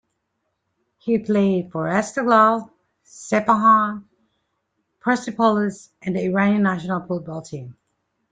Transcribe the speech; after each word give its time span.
He 0.97 1.19
played 1.19 1.71
for 1.71 1.83
Esteghlal, 1.85 2.71
Sepahan, 3.05 4.03
Persepolis 4.99 5.91
and 6.01 6.15
the 6.15 6.21
Iranian 6.25 6.63
national 6.63 7.05
football 7.05 7.43
team. 7.43 7.77